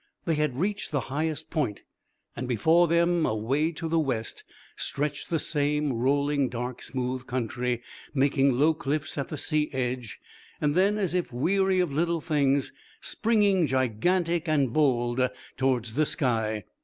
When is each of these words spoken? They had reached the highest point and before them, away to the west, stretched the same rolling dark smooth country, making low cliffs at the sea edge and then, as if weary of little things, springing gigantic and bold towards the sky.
They 0.25 0.33
had 0.33 0.57
reached 0.57 0.89
the 0.89 0.99
highest 1.13 1.51
point 1.51 1.83
and 2.35 2.47
before 2.47 2.87
them, 2.87 3.23
away 3.23 3.71
to 3.73 3.87
the 3.87 3.99
west, 3.99 4.43
stretched 4.75 5.29
the 5.29 5.37
same 5.37 5.93
rolling 5.93 6.49
dark 6.49 6.81
smooth 6.81 7.27
country, 7.27 7.83
making 8.11 8.53
low 8.57 8.73
cliffs 8.73 9.19
at 9.19 9.27
the 9.27 9.37
sea 9.37 9.69
edge 9.73 10.19
and 10.59 10.73
then, 10.73 10.97
as 10.97 11.13
if 11.13 11.31
weary 11.31 11.79
of 11.79 11.93
little 11.93 12.19
things, 12.19 12.73
springing 12.99 13.67
gigantic 13.67 14.49
and 14.49 14.73
bold 14.73 15.21
towards 15.55 15.93
the 15.93 16.07
sky. 16.07 16.63